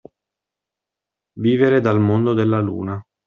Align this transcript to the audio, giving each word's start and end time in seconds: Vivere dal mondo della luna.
Vivere 1.37 1.79
dal 1.79 1.99
mondo 1.99 2.33
della 2.33 2.59
luna. 2.59 2.99